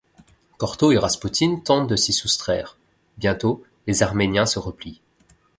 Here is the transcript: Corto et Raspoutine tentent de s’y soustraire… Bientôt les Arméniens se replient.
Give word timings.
Corto 0.57 0.91
et 0.91 0.97
Raspoutine 0.97 1.61
tentent 1.61 1.87
de 1.87 1.95
s’y 1.95 2.11
soustraire… 2.11 2.75
Bientôt 3.19 3.63
les 3.85 4.01
Arméniens 4.01 4.47
se 4.47 4.57
replient. 4.57 4.99